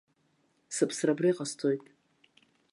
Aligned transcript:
Сыԥсра 0.75 1.11
абра 1.15 1.27
иҟасҵоит! 1.31 1.83